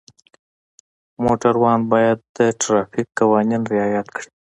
موټروان 1.23 1.79
باید 1.91 2.17
د 2.37 2.39
ټرافیک 2.61 3.07
قوانین 3.19 3.61
رعایت 3.73 4.07
کړي. 4.15 4.29